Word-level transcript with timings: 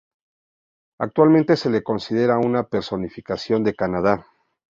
Actualmente 0.99 1.55
se 1.55 1.69
le 1.69 1.83
considera 1.83 2.39
una 2.39 2.63
personificación 2.67 3.63
de 3.63 3.75
Canadá. 3.75 4.25